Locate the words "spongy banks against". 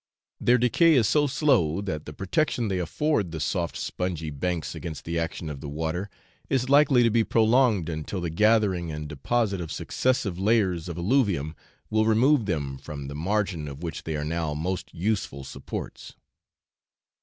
3.77-5.05